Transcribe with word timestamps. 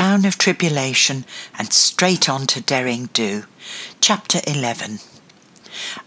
town 0.00 0.24
of 0.24 0.38
tribulation 0.38 1.26
and 1.58 1.74
straight 1.74 2.26
on 2.26 2.46
to 2.46 2.62
Derring 2.62 3.12
Do. 3.12 3.44
Chapter 4.00 4.40
11. 4.46 4.98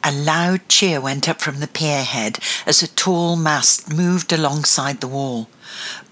A 0.04 0.12
loud 0.12 0.68
cheer 0.68 1.00
went 1.00 1.30
up 1.30 1.40
from 1.40 1.60
the 1.60 1.68
pier 1.68 2.04
head 2.04 2.40
as 2.66 2.82
a 2.82 2.88
tall 2.88 3.36
mast 3.36 3.94
moved 3.94 4.34
alongside 4.34 5.00
the 5.00 5.08
wall. 5.08 5.48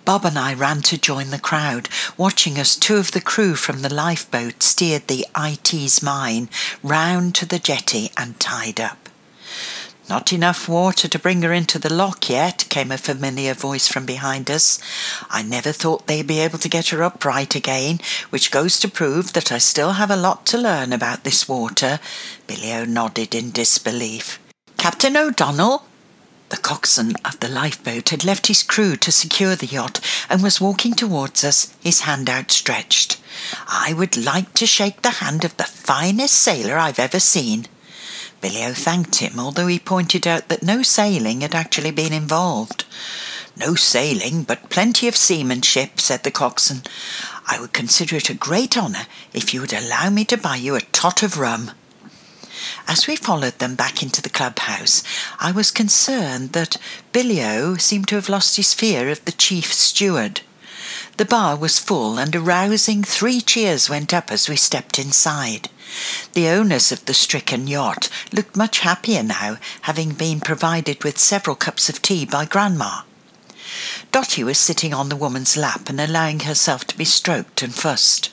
Bob 0.05 0.25
and 0.25 0.37
I 0.37 0.53
ran 0.53 0.83
to 0.83 0.97
join 0.99 1.31
the 1.31 1.39
crowd, 1.39 1.89
watching 2.17 2.59
as 2.59 2.75
two 2.75 2.97
of 2.97 3.13
the 3.13 3.19
crew 3.19 3.55
from 3.55 3.81
the 3.81 3.91
lifeboat 3.91 4.61
steered 4.61 5.07
the 5.07 5.25
IT's 5.35 6.03
mine 6.03 6.51
round 6.83 7.33
to 7.33 7.47
the 7.47 7.57
jetty 7.57 8.11
and 8.15 8.39
tied 8.39 8.79
up. 8.79 9.09
Not 10.11 10.33
enough 10.33 10.67
water 10.67 11.07
to 11.07 11.17
bring 11.17 11.41
her 11.41 11.53
into 11.53 11.79
the 11.79 11.93
lock 11.93 12.29
yet, 12.29 12.65
came 12.67 12.91
a 12.91 12.97
familiar 12.97 13.53
voice 13.53 13.87
from 13.87 14.05
behind 14.05 14.51
us. 14.51 14.77
I 15.29 15.41
never 15.41 15.71
thought 15.71 16.07
they'd 16.07 16.27
be 16.27 16.41
able 16.41 16.59
to 16.59 16.67
get 16.67 16.89
her 16.89 17.01
upright 17.01 17.55
again, 17.55 18.01
which 18.29 18.51
goes 18.51 18.77
to 18.81 18.91
prove 18.91 19.31
that 19.31 19.53
I 19.53 19.57
still 19.57 19.93
have 19.93 20.11
a 20.11 20.17
lot 20.17 20.45
to 20.47 20.57
learn 20.57 20.91
about 20.91 21.23
this 21.23 21.47
water. 21.47 22.01
Billy-O 22.45 22.83
nodded 22.83 23.33
in 23.33 23.51
disbelief. 23.51 24.37
Captain 24.75 25.15
O'Donnell, 25.15 25.85
the 26.49 26.57
coxswain 26.57 27.13
of 27.23 27.39
the 27.39 27.47
lifeboat 27.47 28.09
had 28.09 28.25
left 28.25 28.47
his 28.47 28.63
crew 28.63 28.97
to 28.97 29.13
secure 29.13 29.55
the 29.55 29.65
yacht 29.65 30.01
and 30.29 30.43
was 30.43 30.59
walking 30.59 30.93
towards 30.93 31.45
us, 31.45 31.73
his 31.79 32.01
hand 32.01 32.29
outstretched. 32.29 33.17
I 33.65 33.93
would 33.93 34.17
like 34.17 34.53
to 34.55 34.65
shake 34.65 35.03
the 35.03 35.21
hand 35.23 35.45
of 35.45 35.55
the 35.55 35.63
finest 35.63 36.35
sailor 36.35 36.77
I've 36.77 36.99
ever 36.99 37.21
seen. 37.21 37.67
Billy-O 38.41 38.73
thanked 38.73 39.17
him, 39.17 39.39
although 39.39 39.67
he 39.67 39.79
pointed 39.79 40.27
out 40.27 40.49
that 40.49 40.63
no 40.63 40.81
sailing 40.81 41.41
had 41.41 41.55
actually 41.55 41.91
been 41.91 42.11
involved. 42.11 42.85
No 43.55 43.75
sailing, 43.75 44.43
but 44.43 44.69
plenty 44.69 45.07
of 45.07 45.15
seamanship, 45.15 45.99
said 45.99 46.23
the 46.23 46.31
coxswain. 46.31 46.81
I 47.47 47.59
would 47.59 47.73
consider 47.73 48.15
it 48.15 48.29
a 48.29 48.33
great 48.33 48.77
honour 48.77 49.05
if 49.33 49.53
you 49.53 49.61
would 49.61 49.73
allow 49.73 50.09
me 50.09 50.25
to 50.25 50.37
buy 50.37 50.55
you 50.55 50.75
a 50.75 50.81
tot 50.81 51.21
of 51.21 51.37
rum. 51.37 51.71
As 52.87 53.07
we 53.07 53.15
followed 53.15 53.59
them 53.59 53.75
back 53.75 54.01
into 54.01 54.21
the 54.21 54.29
clubhouse, 54.29 55.03
I 55.39 55.51
was 55.51 55.71
concerned 55.71 56.53
that 56.53 56.77
Billy-O 57.11 57.75
seemed 57.75 58.07
to 58.09 58.15
have 58.15 58.29
lost 58.29 58.57
his 58.57 58.73
fear 58.73 59.09
of 59.09 59.23
the 59.25 59.31
chief 59.31 59.71
steward. 59.73 60.41
The 61.21 61.25
bar 61.25 61.55
was 61.55 61.77
full, 61.77 62.17
and 62.17 62.33
a 62.33 62.41
rousing 62.41 63.03
three 63.03 63.41
cheers 63.41 63.87
went 63.87 64.11
up 64.11 64.31
as 64.31 64.49
we 64.49 64.55
stepped 64.55 64.97
inside. 64.97 65.69
The 66.33 66.47
owners 66.47 66.91
of 66.91 67.05
the 67.05 67.13
stricken 67.13 67.67
yacht 67.67 68.09
looked 68.33 68.55
much 68.55 68.79
happier 68.79 69.21
now, 69.21 69.59
having 69.81 70.13
been 70.13 70.39
provided 70.39 71.03
with 71.03 71.19
several 71.19 71.55
cups 71.55 71.89
of 71.89 72.01
tea 72.01 72.25
by 72.25 72.45
Grandma. 72.45 73.01
Dotty 74.11 74.43
was 74.43 74.57
sitting 74.57 74.95
on 74.95 75.09
the 75.09 75.15
woman's 75.15 75.55
lap 75.55 75.89
and 75.89 76.01
allowing 76.01 76.39
herself 76.39 76.85
to 76.85 76.97
be 76.97 77.05
stroked 77.05 77.61
and 77.61 77.75
fussed. 77.75 78.31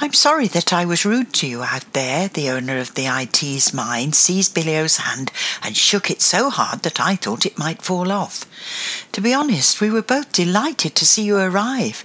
I'm 0.00 0.14
sorry 0.14 0.48
that 0.48 0.72
I 0.72 0.84
was 0.84 1.04
rude 1.04 1.32
to 1.34 1.46
you 1.46 1.62
out 1.62 1.92
there, 1.92 2.28
the 2.28 2.50
owner 2.50 2.78
of 2.78 2.94
the 2.94 3.06
IT's 3.06 3.74
mine 3.74 4.12
seized 4.12 4.54
Billy-O's 4.54 4.96
hand 4.96 5.30
and 5.62 5.76
shook 5.76 6.10
it 6.10 6.22
so 6.22 6.50
hard 6.50 6.82
that 6.82 6.98
I 6.98 7.14
thought 7.14 7.46
it 7.46 7.58
might 7.58 7.82
fall 7.82 8.10
off. 8.10 8.44
To 9.12 9.20
be 9.20 9.34
honest, 9.34 9.80
we 9.80 9.90
were 9.90 10.02
both 10.02 10.32
delighted 10.32 10.94
to 10.96 11.06
see 11.06 11.24
you 11.24 11.36
arrive. 11.36 12.04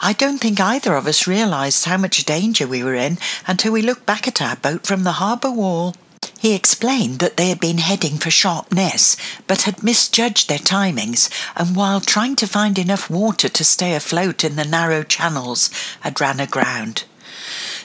I 0.00 0.12
don't 0.12 0.38
think 0.38 0.60
either 0.60 0.94
of 0.94 1.06
us 1.06 1.26
realised 1.26 1.84
how 1.84 1.98
much 1.98 2.24
danger 2.24 2.66
we 2.66 2.82
were 2.82 2.94
in 2.94 3.18
until 3.46 3.72
we 3.72 3.82
looked 3.82 4.06
back 4.06 4.26
at 4.26 4.42
our 4.42 4.56
boat 4.56 4.86
from 4.86 5.04
the 5.04 5.12
harbour 5.12 5.50
wall. 5.50 5.94
He 6.38 6.54
explained 6.54 7.18
that 7.20 7.36
they 7.36 7.50
had 7.50 7.60
been 7.60 7.78
heading 7.78 8.18
for 8.18 8.30
Sharpness, 8.30 9.16
but 9.46 9.62
had 9.62 9.82
misjudged 9.82 10.48
their 10.48 10.58
timings, 10.58 11.30
and 11.54 11.76
while 11.76 12.00
trying 12.00 12.36
to 12.36 12.46
find 12.46 12.78
enough 12.78 13.08
water 13.10 13.48
to 13.48 13.64
stay 13.64 13.94
afloat 13.94 14.42
in 14.42 14.56
the 14.56 14.64
narrow 14.64 15.02
channels, 15.02 15.70
had 16.00 16.20
ran 16.20 16.40
aground. 16.40 17.04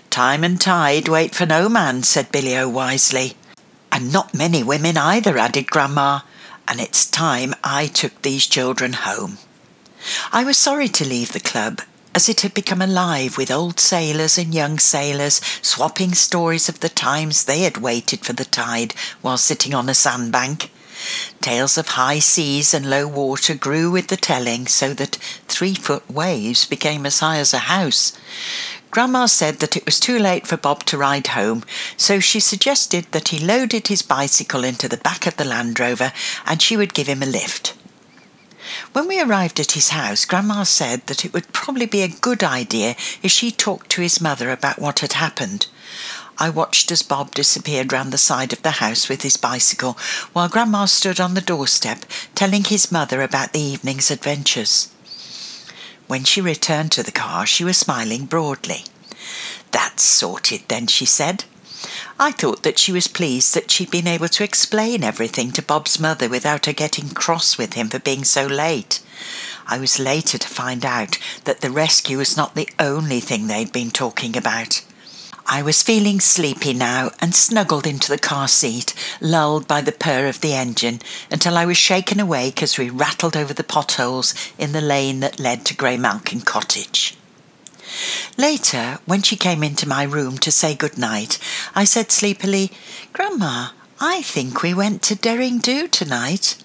Time 0.10 0.44
and 0.44 0.60
tide 0.60 1.08
wait 1.08 1.34
for 1.34 1.46
no 1.46 1.70
man, 1.70 2.04
said 2.04 2.32
Billy-O 2.32 2.68
wisely. 2.70 3.34
And 3.92 4.12
not 4.12 4.34
many 4.34 4.64
women 4.64 4.98
either, 4.98 5.38
added 5.38 5.70
Grandma, 5.70 6.22
and 6.68 6.80
it's 6.80 7.06
time 7.06 7.54
I 7.64 7.88
took 7.88 8.22
these 8.22 8.48
children 8.48 8.94
home. 8.94 9.38
I 10.32 10.44
was 10.44 10.58
sorry 10.58 10.88
to 10.90 11.08
leave 11.08 11.34
the 11.34 11.40
club, 11.40 11.82
as 12.16 12.28
it 12.28 12.42
had 12.42 12.54
become 12.54 12.82
alive 12.82 13.38
with 13.38 13.52
old 13.52 13.80
sailors 13.80 14.38
and 14.38 14.54
young 14.54 14.80
sailors 14.80 15.42
swapping 15.62 16.14
stories 16.14 16.68
of 16.68 16.80
the 16.80 16.90
times 16.90 17.46
they 17.46 17.62
had 17.62 17.78
waited 17.78 18.26
for 18.26 18.34
the 18.34 18.46
tide 18.46 18.94
while 19.22 19.38
sitting 19.38 19.74
on 19.74 19.90
a 19.90 19.94
sandbank. 19.94 20.72
Tales 21.40 21.78
of 21.78 21.88
high 21.90 22.20
seas 22.20 22.74
and 22.74 22.90
low 22.90 23.08
water 23.08 23.56
grew 23.56 23.90
with 23.90 24.08
the 24.08 24.18
telling, 24.18 24.68
so 24.68 24.94
that 24.94 25.16
three 25.48 25.74
foot 25.74 26.10
waves 26.10 26.66
became 26.66 27.06
as 27.06 27.20
high 27.20 27.38
as 27.38 27.54
a 27.54 27.60
house. 27.60 28.14
Grandma 28.92 29.26
said 29.26 29.60
that 29.60 29.78
it 29.78 29.86
was 29.86 30.02
too 30.02 30.20
late 30.20 30.46
for 30.46 30.58
Bob 30.58 30.84
to 30.84 30.98
ride 30.98 31.28
home, 31.28 31.64
so 31.96 32.20
she 32.20 32.42
suggested 32.42 33.06
that 33.12 33.30
he 33.30 33.40
loaded 33.40 33.88
his 33.88 34.02
bicycle 34.02 34.66
into 34.66 34.90
the 34.90 34.98
back 34.98 35.26
of 35.26 35.38
the 35.38 35.46
Land 35.46 35.80
Rover 35.80 36.12
and 36.46 36.62
she 36.62 36.76
would 36.76 36.94
give 36.94 37.08
him 37.08 37.24
a 37.24 37.26
lift. 37.26 37.74
When 38.92 39.08
we 39.08 39.22
arrived 39.22 39.62
at 39.62 39.72
his 39.72 39.90
house, 39.90 40.26
Grandma 40.26 40.64
said 40.64 41.08
that 41.08 41.24
it 41.24 41.34
would 41.34 41.54
probably 41.54 41.86
be 41.86 42.02
a 42.02 42.10
good 42.10 42.44
idea 42.44 42.96
if 43.24 43.32
she 43.32 43.50
talked 43.50 43.90
to 43.92 44.02
his 44.02 44.20
mother 44.20 44.52
about 44.52 44.80
what 44.80 45.00
had 45.00 45.14
happened. 45.14 45.68
I 46.38 46.50
watched 46.50 46.92
as 46.92 47.02
Bob 47.02 47.34
disappeared 47.34 47.94
round 47.94 48.12
the 48.12 48.18
side 48.18 48.52
of 48.52 48.62
the 48.62 48.82
house 48.82 49.08
with 49.08 49.22
his 49.22 49.38
bicycle, 49.38 49.98
while 50.34 50.50
Grandma 50.50 50.86
stood 50.86 51.20
on 51.20 51.34
the 51.34 51.42
doorstep 51.42 52.00
telling 52.36 52.66
his 52.66 52.92
mother 52.92 53.22
about 53.22 53.54
the 53.54 53.62
evening's 53.62 54.12
adventures. 54.12 54.90
When 56.12 56.26
she 56.26 56.42
returned 56.42 56.92
to 56.92 57.04
the 57.04 57.12
car, 57.14 57.46
she 57.46 57.64
was 57.64 57.78
smiling 57.78 58.26
broadly. 58.26 58.84
That's 59.72 60.04
sorted 60.04 60.64
then, 60.68 60.88
she 60.88 61.06
said. 61.06 61.46
I 62.20 62.34
thought 62.34 62.64
that 62.64 62.78
she 62.78 62.92
was 62.92 63.08
pleased 63.08 63.56
that 63.56 63.72
she'd 63.72 63.90
been 63.90 64.10
able 64.10 64.28
to 64.28 64.44
explain 64.44 65.06
everything 65.06 65.54
to 65.54 65.62
Bob's 65.62 66.02
mother 66.02 66.28
without 66.28 66.66
her 66.66 66.74
getting 66.74 67.12
cross 67.12 67.58
with 67.58 67.76
him 67.76 67.88
for 67.88 67.98
being 67.98 68.26
so 68.26 68.46
late. 68.46 69.00
I 69.66 69.78
was 69.78 70.00
later 70.00 70.38
to 70.38 70.48
find 70.50 70.84
out 70.84 71.18
that 71.46 71.62
the 71.62 71.72
rescue 71.72 72.18
was 72.18 72.36
not 72.36 72.56
the 72.56 72.68
only 72.78 73.22
thing 73.22 73.48
they'd 73.48 73.72
been 73.72 73.92
talking 73.92 74.36
about. 74.36 74.84
I 75.54 75.62
was 75.64 75.84
feeling 75.84 76.22
sleepy 76.22 76.72
now 76.74 77.12
and 77.20 77.36
snuggled 77.36 77.86
into 77.86 78.10
the 78.10 78.18
car 78.18 78.48
seat, 78.48 78.94
lulled 79.20 79.68
by 79.68 79.82
the 79.82 79.92
purr 79.92 80.28
of 80.28 80.40
the 80.40 80.54
engine, 80.54 81.02
until 81.30 81.58
I 81.58 81.66
was 81.66 81.76
shaken 81.76 82.22
awake 82.22 82.64
as 82.64 82.78
we 82.78 82.90
rattled 82.90 83.36
over 83.36 83.54
the 83.54 83.66
potholes 83.66 84.34
in 84.58 84.72
the 84.72 84.80
lane 84.80 85.20
that 85.20 85.42
led 85.42 85.66
to 85.66 85.76
Grey 85.76 85.98
Malkin 85.98 86.40
Cottage. 86.40 87.18
Later, 88.38 89.00
when 89.06 89.24
she 89.24 89.36
came 89.36 89.62
into 89.62 89.86
my 89.86 90.04
room 90.04 90.38
to 90.38 90.54
say 90.54 90.74
good 90.74 90.98
night, 90.98 91.38
I 91.76 91.84
said 91.84 92.14
sleepily, 92.14 92.72
Grandma, 93.12 93.72
I 94.00 94.22
think 94.22 94.64
we 94.64 94.74
went 94.74 95.02
to 95.04 95.18
Derring 95.18 95.62
Do 95.62 95.90
tonight. 95.90 96.64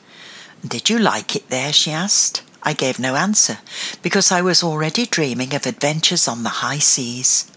Did 0.65 0.89
you 0.89 1.01
like 1.01 1.35
it 1.35 1.49
there? 1.49 1.73
she 1.73 1.91
asked. 1.91 2.45
I 2.63 2.73
gave 2.73 3.01
no 3.01 3.17
answer, 3.17 3.59
because 4.01 4.31
I 4.31 4.43
was 4.43 4.63
already 4.63 5.07
dreaming 5.07 5.57
of 5.57 5.67
adventures 5.67 6.29
on 6.29 6.45
the 6.45 6.63
high 6.63 6.79
seas. 6.79 7.51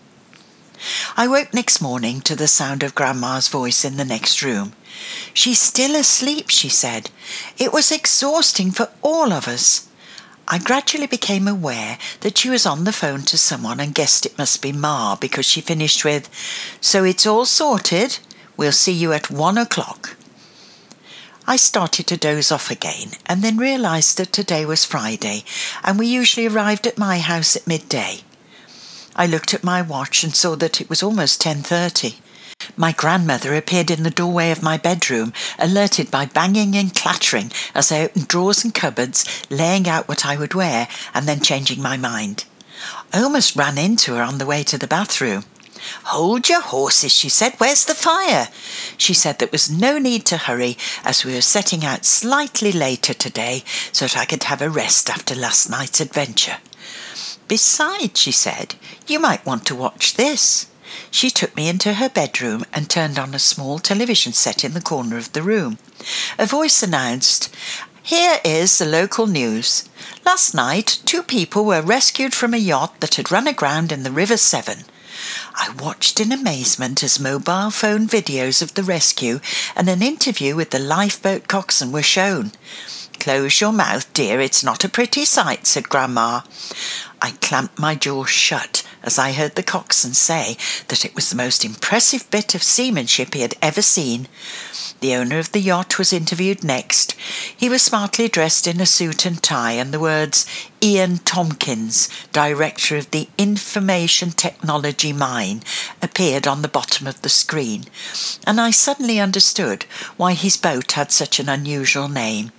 I 1.18 1.28
woke 1.28 1.54
next 1.54 1.82
morning 1.82 2.22
to 2.22 2.36
the 2.36 2.48
sound 2.48 2.84
of 2.84 2.96
Grandma's 2.96 3.48
voice 3.48 3.84
in 3.84 3.98
the 3.98 4.06
next 4.06 4.42
room. 4.42 4.74
She's 5.34 5.60
still 5.60 5.96
asleep, 5.96 6.50
she 6.50 6.70
said. 6.70 7.10
It 7.58 7.74
was 7.74 7.92
exhausting 7.92 8.72
for 8.72 8.90
all 9.02 9.34
of 9.34 9.48
us. 9.48 9.88
I 10.48 10.58
gradually 10.58 11.08
became 11.08 11.48
aware 11.48 11.98
that 12.22 12.38
she 12.38 12.50
was 12.50 12.66
on 12.66 12.84
the 12.84 12.92
phone 12.92 13.22
to 13.24 13.38
someone 13.38 13.80
and 13.80 13.94
guessed 13.94 14.26
it 14.26 14.38
must 14.38 14.62
be 14.62 14.72
Ma 14.72 15.16
because 15.16 15.46
she 15.46 15.62
finished 15.62 16.04
with, 16.04 16.30
So 16.82 17.04
it's 17.04 17.28
all 17.28 17.46
sorted. 17.46 18.20
We'll 18.58 18.72
see 18.72 18.94
you 18.94 19.14
at 19.14 19.30
one 19.30 19.58
o'clock. 19.58 20.16
I 21.46 21.56
started 21.56 22.08
to 22.08 22.18
doze 22.18 22.52
off 22.52 22.70
again 22.70 23.12
and 23.26 23.42
then 23.42 23.58
realised 23.58 24.18
that 24.18 24.32
today 24.32 24.66
was 24.66 24.86
Friday 24.86 25.44
and 25.84 25.98
we 25.98 26.08
usually 26.08 26.48
arrived 26.48 26.86
at 26.86 26.98
my 26.98 27.20
house 27.20 27.56
at 27.56 27.66
midday. 27.66 28.22
I 29.20 29.26
looked 29.26 29.54
at 29.54 29.66
my 29.66 29.82
watch 29.82 30.24
and 30.24 30.34
saw 30.34 30.56
that 30.56 30.80
it 30.80 30.90
was 30.90 31.04
almost 31.04 31.42
10:30. 31.42 32.22
My 32.78 32.94
grandmother 32.94 33.54
appeared 33.54 33.92
in 33.92 34.04
the 34.04 34.10
doorway 34.10 34.50
of 34.50 34.64
my 34.64 34.78
bedroom, 34.78 35.34
alerted 35.58 36.10
by 36.10 36.26
banging 36.26 36.74
and 36.78 36.96
clattering 36.96 37.52
as 37.76 37.92
I 37.92 38.00
opened 38.00 38.30
drawers 38.30 38.64
and 38.64 38.74
cupboards, 38.74 39.26
laying 39.50 39.90
out 39.90 40.08
what 40.08 40.26
I 40.26 40.38
would 40.38 40.54
wear 40.54 40.88
and 41.14 41.28
then 41.28 41.42
changing 41.42 41.82
my 41.82 41.98
mind. 41.98 42.46
I 43.12 43.22
almost 43.22 43.58
ran 43.58 43.78
into 43.78 44.16
her 44.16 44.24
on 44.24 44.38
the 44.38 44.46
way 44.46 44.64
to 44.64 44.78
the 44.78 44.88
bathroom. 44.88 45.44
Hold 46.06 46.48
your 46.48 46.62
horses, 46.62 47.12
she 47.12 47.28
said. 47.28 47.56
Where's 47.58 47.84
the 47.84 47.96
fire? 47.96 48.48
She 48.96 49.14
said 49.14 49.40
there 49.40 49.50
was 49.52 49.70
no 49.70 49.98
need 49.98 50.24
to 50.28 50.38
hurry 50.38 50.78
as 51.04 51.26
we 51.26 51.34
were 51.34 51.42
setting 51.42 51.84
out 51.84 52.06
slightly 52.06 52.72
later 52.72 53.14
today 53.14 53.66
so 53.92 54.06
that 54.06 54.16
I 54.16 54.24
could 54.24 54.44
have 54.44 54.62
a 54.62 54.70
rest 54.70 55.10
after 55.10 55.36
last 55.36 55.70
night's 55.70 56.00
adventure. 56.00 56.60
Besides, 57.50 58.20
she 58.20 58.32
said, 58.32 58.76
you 59.08 59.20
might 59.20 59.44
want 59.44 59.66
to 59.66 59.76
watch 59.76 60.14
this. 60.14 60.68
She 61.10 61.32
took 61.32 61.56
me 61.56 61.68
into 61.68 61.96
her 61.96 62.08
bedroom 62.08 62.64
and 62.72 62.88
turned 62.88 63.18
on 63.18 63.34
a 63.34 63.40
small 63.40 63.80
television 63.80 64.34
set 64.34 64.64
in 64.64 64.74
the 64.74 64.82
corner 64.82 65.18
of 65.18 65.34
the 65.34 65.42
room. 65.42 65.80
A 66.38 66.46
voice 66.46 66.84
announced, 66.84 67.54
Here 68.04 68.40
is 68.46 68.78
the 68.78 68.86
local 68.86 69.26
news. 69.26 69.90
Last 70.24 70.54
night, 70.54 71.00
two 71.06 71.24
people 71.24 71.66
were 71.66 71.82
rescued 71.82 72.36
from 72.36 72.54
a 72.54 72.58
yacht 72.58 73.00
that 73.00 73.16
had 73.16 73.32
run 73.32 73.48
aground 73.48 73.92
in 73.92 74.04
the 74.04 74.12
River 74.12 74.38
Severn. 74.38 74.86
I 75.56 75.74
watched 75.82 76.20
in 76.20 76.32
amazement 76.32 77.02
as 77.02 77.20
mobile 77.20 77.72
phone 77.72 78.08
videos 78.08 78.62
of 78.62 78.76
the 78.76 78.84
rescue 78.84 79.40
and 79.76 79.90
an 79.90 80.04
interview 80.04 80.56
with 80.56 80.70
the 80.70 80.80
lifeboat 80.80 81.48
coxswain 81.48 81.92
were 81.92 82.04
shown. 82.04 82.52
Close 83.20 83.60
your 83.60 83.74
mouth, 83.74 84.12
dear, 84.14 84.40
it's 84.40 84.64
not 84.64 84.86
a 84.86 84.90
pretty 84.90 85.26
sight, 85.26 85.68
said 85.68 85.90
Grandma. 85.90 86.42
I 87.22 87.32
clamped 87.42 87.78
my 87.78 87.96
jaw 87.96 88.24
shut 88.24 88.88
as 89.04 89.20
I 89.20 89.34
heard 89.34 89.56
the 89.56 89.64
coxswain 89.64 90.14
say 90.14 90.56
that 90.88 91.04
it 91.04 91.16
was 91.16 91.30
the 91.30 91.36
most 91.36 91.66
impressive 91.66 92.30
bit 92.32 92.56
of 92.56 92.64
seamanship 92.64 93.34
he 93.34 93.42
had 93.42 93.56
ever 93.62 93.82
seen. 93.82 94.28
The 95.02 95.16
owner 95.16 95.38
of 95.38 95.52
the 95.52 95.60
yacht 95.60 95.98
was 95.98 96.14
interviewed 96.14 96.64
next. 96.64 97.14
He 97.56 97.70
was 97.70 97.82
smartly 97.82 98.30
dressed 98.30 98.68
in 98.68 98.80
a 98.80 98.86
suit 98.86 99.26
and 99.26 99.42
tie, 99.44 99.74
and 99.74 99.94
the 99.94 100.00
words 100.00 100.46
Ian 100.82 101.18
Tompkins, 101.20 102.10
Director 102.32 102.96
of 102.98 103.12
the 103.12 103.28
Information 103.38 104.32
Technology 104.32 105.12
Mine, 105.14 105.62
appeared 106.02 106.48
on 106.48 106.62
the 106.62 106.68
bottom 106.68 107.06
of 107.06 107.22
the 107.22 107.30
screen, 107.30 107.86
and 108.48 108.62
I 108.62 108.72
suddenly 108.72 109.20
understood 109.20 109.84
why 110.16 110.34
his 110.34 110.58
boat 110.58 110.94
had 110.94 111.12
such 111.12 111.40
an 111.40 111.50
unusual 111.50 112.08
name. 112.08 112.52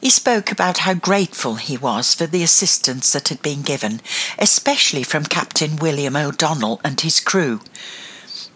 He 0.00 0.10
spoke 0.10 0.50
about 0.50 0.78
how 0.78 0.94
grateful 0.94 1.56
he 1.56 1.76
was 1.76 2.14
for 2.14 2.26
the 2.26 2.42
assistance 2.42 3.12
that 3.12 3.28
had 3.28 3.42
been 3.42 3.62
given, 3.62 4.00
especially 4.38 5.02
from 5.02 5.24
Captain 5.24 5.76
William 5.76 6.16
O'Donnell 6.16 6.80
and 6.84 7.00
his 7.00 7.20
crew. 7.20 7.60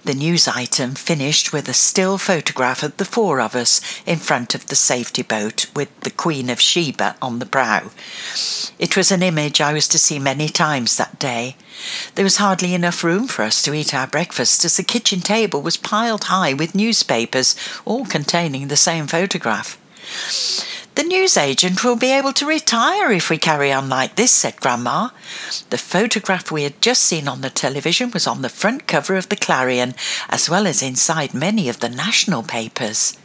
The 0.05 0.15
news 0.15 0.49
item 0.49 0.97
finished 0.97 1.53
with 1.53 1.69
a 1.69 1.73
still 1.73 2.19
photograph 2.19 2.83
of 2.83 2.97
the 2.97 3.05
four 3.05 3.41
of 3.41 3.55
us 3.55 3.81
in 4.05 4.19
front 4.19 4.53
of 4.53 4.67
the 4.67 4.75
safety 4.75 5.23
boat 5.23 5.67
with 5.77 5.89
the 6.01 6.11
Queen 6.11 6.51
of 6.51 6.61
Sheba 6.61 7.15
on 7.23 7.39
the 7.39 7.47
prow. 7.47 7.93
It 8.81 8.97
was 8.97 9.13
an 9.13 9.23
image 9.23 9.61
I 9.61 9.73
was 9.73 9.87
to 9.89 10.01
see 10.01 10.19
many 10.19 10.49
times 10.49 10.97
that 10.97 11.21
day. 11.21 11.55
There 12.17 12.25
was 12.25 12.39
hardly 12.39 12.75
enough 12.75 13.05
room 13.05 13.29
for 13.29 13.45
us 13.45 13.63
to 13.63 13.75
eat 13.75 13.95
our 13.95 14.09
breakfast 14.09 14.65
as 14.65 14.77
the 14.77 14.83
kitchen 14.83 15.21
table 15.21 15.63
was 15.63 15.77
piled 15.77 16.25
high 16.25 16.53
with 16.53 16.75
newspapers, 16.75 17.55
all 17.85 18.05
containing 18.05 18.67
the 18.67 18.77
same 18.77 19.07
photograph. 19.07 19.79
The 20.95 21.05
newsagent 21.05 21.83
will 21.83 21.97
be 21.97 22.13
able 22.13 22.35
to 22.35 22.45
retire 22.45 23.11
if 23.11 23.31
we 23.31 23.39
carry 23.39 23.73
on 23.73 23.89
like 23.89 24.17
this, 24.17 24.31
said 24.31 24.61
Grandma. 24.61 25.09
The 25.71 25.79
photograph 25.79 26.51
we 26.51 26.65
had 26.65 26.83
just 26.83 27.03
seen 27.03 27.29
on 27.29 27.41
the 27.41 27.49
television 27.49 28.11
was 28.11 28.27
on 28.27 28.43
the 28.43 28.51
front 28.51 28.87
cover 28.87 29.17
of 29.17 29.31
the 29.31 29.37
Clarion, 29.37 29.95
as 30.29 30.51
well 30.51 30.67
as 30.67 30.83
inside 30.83 31.33
many 31.33 31.71
of 31.71 31.81
the 31.81 31.89
national 31.89 32.43
papers. 32.43 33.17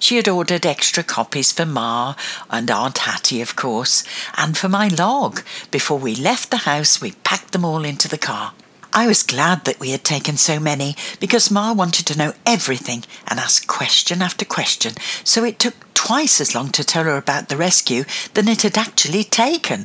She 0.00 0.16
had 0.16 0.26
ordered 0.26 0.66
extra 0.66 1.04
copies 1.04 1.52
for 1.52 1.64
Ma 1.64 2.16
and 2.50 2.68
Aunt 2.72 2.98
Hattie, 2.98 3.40
of 3.40 3.54
course, 3.54 4.02
and 4.36 4.58
for 4.58 4.68
my 4.68 4.88
log. 4.88 5.42
Before 5.70 6.00
we 6.00 6.16
left 6.16 6.50
the 6.50 6.68
house, 6.68 7.00
we 7.00 7.12
packed 7.12 7.52
them 7.52 7.64
all 7.64 7.84
into 7.84 8.08
the 8.08 8.18
car. 8.18 8.52
I 8.92 9.06
was 9.06 9.22
glad 9.22 9.64
that 9.64 9.78
we 9.78 9.90
had 9.90 10.02
taken 10.02 10.36
so 10.36 10.58
many 10.58 10.96
because 11.20 11.52
Ma 11.52 11.72
wanted 11.72 12.06
to 12.06 12.18
know 12.18 12.32
everything 12.44 13.04
and 13.28 13.38
asked 13.38 13.68
question 13.68 14.22
after 14.22 14.44
question, 14.44 14.94
so 15.22 15.44
it 15.44 15.60
took 15.60 15.85
twice 16.06 16.40
as 16.40 16.54
long 16.54 16.68
to 16.68 16.84
tell 16.84 17.02
her 17.02 17.16
about 17.16 17.48
the 17.48 17.56
rescue 17.56 18.04
than 18.34 18.46
it 18.46 18.62
had 18.62 18.78
actually 18.78 19.24
taken. 19.24 19.84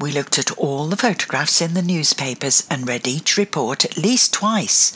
We 0.00 0.10
looked 0.10 0.40
at 0.40 0.50
all 0.58 0.88
the 0.88 0.96
photographs 0.96 1.60
in 1.60 1.74
the 1.74 1.82
newspapers 1.82 2.66
and 2.68 2.88
read 2.88 3.06
each 3.06 3.36
report 3.36 3.84
at 3.84 3.96
least 3.96 4.34
twice. 4.34 4.90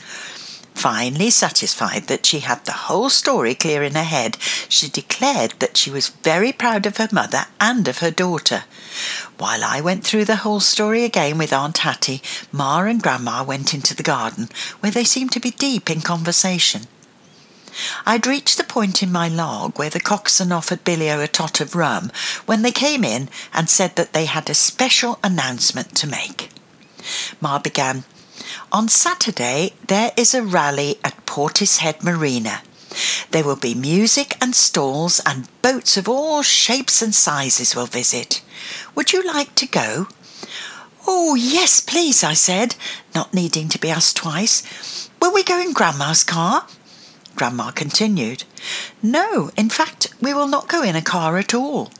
Finally 0.74 1.30
satisfied 1.30 2.08
that 2.08 2.26
she 2.26 2.40
had 2.40 2.64
the 2.64 2.88
whole 2.88 3.08
story 3.08 3.54
clear 3.54 3.84
in 3.84 3.94
her 3.94 4.02
head, 4.02 4.38
she 4.68 4.88
declared 4.88 5.54
that 5.60 5.76
she 5.76 5.88
was 5.88 6.08
very 6.24 6.50
proud 6.50 6.84
of 6.84 6.96
her 6.96 7.08
mother 7.12 7.44
and 7.60 7.86
of 7.86 7.98
her 7.98 8.10
daughter. 8.10 8.64
While 9.38 9.62
I 9.62 9.80
went 9.80 10.02
through 10.02 10.24
the 10.24 10.42
whole 10.42 10.58
story 10.58 11.04
again 11.04 11.38
with 11.38 11.52
Aunt 11.52 11.78
Hattie, 11.78 12.22
Ma 12.50 12.80
and 12.80 13.00
Grandma 13.00 13.44
went 13.44 13.72
into 13.72 13.94
the 13.94 14.02
garden, 14.02 14.48
where 14.80 14.90
they 14.90 15.04
seemed 15.04 15.30
to 15.30 15.38
be 15.38 15.52
deep 15.52 15.88
in 15.88 16.00
conversation. 16.00 16.88
I'd 18.06 18.26
reached 18.26 18.56
the 18.56 18.64
point 18.64 19.02
in 19.02 19.12
my 19.12 19.28
log 19.28 19.78
where 19.78 19.90
the 19.90 20.00
coxswain 20.00 20.52
offered 20.52 20.84
Billy-O 20.84 21.20
a 21.20 21.28
tot 21.28 21.60
of 21.60 21.74
rum 21.74 22.10
when 22.46 22.62
they 22.62 22.72
came 22.72 23.04
in 23.04 23.28
and 23.52 23.68
said 23.68 23.96
that 23.96 24.12
they 24.12 24.26
had 24.26 24.48
a 24.50 24.54
special 24.54 25.18
announcement 25.22 25.94
to 25.96 26.06
make. 26.06 26.50
Ma 27.40 27.58
began, 27.58 28.04
On 28.72 28.88
Saturday 28.88 29.72
there 29.86 30.12
is 30.16 30.34
a 30.34 30.42
rally 30.42 30.98
at 31.04 31.26
Portishead 31.26 32.02
Marina. 32.02 32.62
There 33.30 33.44
will 33.44 33.56
be 33.56 33.74
music 33.74 34.36
and 34.40 34.54
stalls, 34.54 35.20
and 35.24 35.48
boats 35.62 35.96
of 35.96 36.08
all 36.08 36.42
shapes 36.42 37.00
and 37.00 37.14
sizes 37.14 37.76
will 37.76 37.86
visit. 37.86 38.42
Would 38.94 39.12
you 39.12 39.24
like 39.24 39.54
to 39.56 39.66
go? 39.66 40.08
Oh, 41.06 41.34
yes, 41.34 41.80
please, 41.80 42.24
I 42.24 42.34
said, 42.34 42.74
not 43.14 43.32
needing 43.32 43.68
to 43.68 43.78
be 43.78 43.90
asked 43.90 44.16
twice. 44.16 45.08
Will 45.22 45.32
we 45.32 45.44
go 45.44 45.60
in 45.60 45.72
Grandma's 45.72 46.24
car? 46.24 46.66
Grandma 47.40 47.70
continued. 47.70 48.44
No, 49.02 49.50
in 49.56 49.70
fact, 49.70 50.12
we 50.20 50.34
will 50.34 50.46
not 50.46 50.68
go 50.68 50.82
in 50.82 50.94
a 50.94 51.00
car 51.00 51.38
at 51.38 51.54
all. 51.54 51.90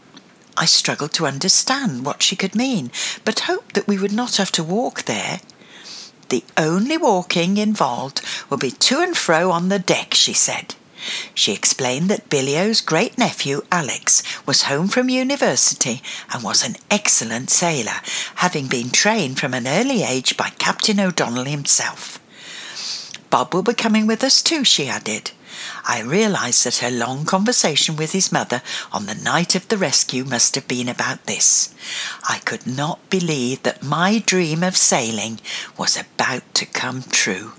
I 0.55 0.67
struggled 0.67 1.15
to 1.15 1.27
understand 1.27 2.05
what 2.05 2.23
she 2.23 2.37
could 2.37 2.55
mean, 2.55 2.91
but 3.25 3.49
hoped 3.49 3.75
that 3.75 3.89
we 3.89 3.97
would 3.97 4.13
not 4.13 4.37
have 4.37 4.53
to 4.53 4.63
walk 4.63 5.05
there. 5.05 5.41
The 6.29 6.45
only 6.59 6.99
walking 6.99 7.57
involved 7.57 8.21
will 8.51 8.59
be 8.59 8.71
to 8.71 9.01
and 9.01 9.17
fro 9.17 9.51
on 9.51 9.71
the 9.71 9.79
deck, 9.79 10.13
she 10.13 10.35
said. 10.35 10.75
She 11.33 11.55
explained 11.55 12.11
that 12.11 12.29
Billy-O's 12.29 12.83
great 12.83 13.17
nephew, 13.17 13.63
Alex, 13.73 14.23
was 14.45 14.65
home 14.65 14.89
from 14.89 15.09
university 15.09 16.03
and 16.35 16.45
was 16.45 16.63
an 16.63 16.77
excellent 16.91 17.49
sailor, 17.49 18.03
having 18.35 18.67
been 18.67 18.91
trained 18.91 19.41
from 19.41 19.55
an 19.55 19.67
early 19.67 20.03
age 20.03 20.37
by 20.37 20.51
Captain 20.59 21.01
O'Donnell 21.01 21.47
himself. 21.47 22.20
Bob 23.31 23.55
will 23.55 23.63
be 23.63 23.75
coming 23.75 24.07
with 24.07 24.25
us 24.25 24.43
too, 24.43 24.65
she 24.65 24.89
added. 24.89 25.31
I 25.87 26.03
realised 26.03 26.65
that 26.65 26.79
her 26.79 26.91
long 26.91 27.25
conversation 27.25 27.97
with 27.97 28.13
his 28.13 28.33
mother 28.33 28.63
on 28.93 29.07
the 29.07 29.15
night 29.15 29.55
of 29.55 29.69
the 29.69 29.79
rescue 29.79 30.25
must 30.25 30.55
have 30.57 30.67
been 30.67 30.89
about 30.89 31.27
this. 31.27 31.75
I 32.29 32.39
could 32.39 32.67
not 32.67 33.09
believe 33.09 33.63
that 33.63 33.83
my 33.83 34.19
dream 34.19 34.63
of 34.63 34.77
sailing 34.77 35.41
was 35.79 35.97
about 35.97 36.55
to 36.55 36.67
come 36.67 37.03
true. 37.03 37.53